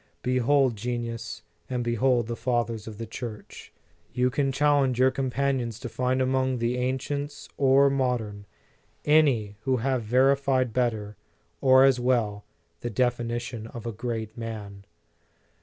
Behold 0.23 0.75
genius, 0.77 1.43
and 1.69 1.83
behold 1.83 2.25
the 2.25 2.35
Fathers 2.35 2.87
of 2.87 2.97
the 2.97 3.05
Church! 3.05 3.71
You 4.11 4.31
can 4.31 4.51
challenge 4.51 4.97
your 4.97 5.11
compan 5.11 5.59
In 5.59 5.59
the 5.59 5.65
Nineteenth 5.65 5.73
Century. 5.73 5.77
43 5.77 5.77
ions 5.77 5.79
to 5.79 5.89
find 6.17 6.21
among 6.23 6.57
the 6.57 6.77
ancients 6.79 7.49
or 7.55 7.89
modern, 7.91 8.45
any 9.05 9.57
who 9.61 9.77
have 9.77 10.01
verified 10.01 10.73
better, 10.73 11.17
or 11.61 11.83
as 11.83 11.99
well, 11.99 12.43
the 12.79 12.89
definition 12.89 13.67
of 13.67 13.85
a 13.85 13.91
great 13.91 14.35
man. 14.35 14.85